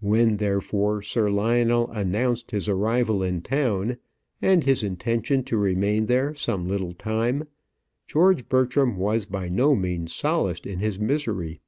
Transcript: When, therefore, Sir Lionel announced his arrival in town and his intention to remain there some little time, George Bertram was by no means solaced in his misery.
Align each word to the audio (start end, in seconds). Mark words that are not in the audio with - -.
When, 0.00 0.38
therefore, 0.38 1.02
Sir 1.02 1.30
Lionel 1.30 1.90
announced 1.90 2.50
his 2.50 2.66
arrival 2.66 3.22
in 3.22 3.42
town 3.42 3.98
and 4.40 4.64
his 4.64 4.82
intention 4.82 5.44
to 5.44 5.58
remain 5.58 6.06
there 6.06 6.34
some 6.34 6.66
little 6.66 6.94
time, 6.94 7.46
George 8.06 8.48
Bertram 8.48 8.96
was 8.96 9.26
by 9.26 9.50
no 9.50 9.74
means 9.76 10.14
solaced 10.14 10.64
in 10.64 10.78
his 10.78 10.98
misery. 10.98 11.60